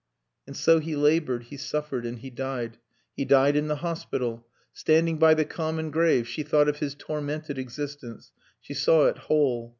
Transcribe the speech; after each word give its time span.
And 0.47 0.57
so 0.57 0.79
he 0.79 0.95
laboured, 0.95 1.43
he 1.43 1.57
suffered, 1.57 2.07
and 2.07 2.17
he 2.17 2.31
died. 2.31 2.79
He 3.15 3.23
died 3.23 3.55
in 3.55 3.67
the 3.67 3.75
hospital. 3.85 4.47
Standing 4.73 5.19
by 5.19 5.35
the 5.35 5.45
common 5.45 5.91
grave 5.91 6.27
she 6.27 6.41
thought 6.41 6.67
of 6.67 6.79
his 6.79 6.95
tormented 6.95 7.59
existence 7.59 8.31
she 8.59 8.73
saw 8.73 9.05
it 9.05 9.17
whole. 9.29 9.69